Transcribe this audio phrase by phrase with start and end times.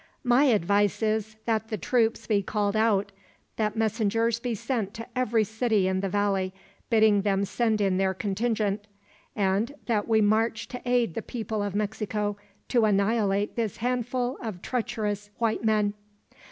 [0.23, 3.11] "My advice is, that the troops be called out;
[3.57, 6.55] that messengers be sent to every city in the valley,
[6.89, 8.87] bidding them send in their contingent;
[9.35, 12.35] and that we march to aid the people of Mexico
[12.69, 15.93] to annihilate this handful of treacherous white men."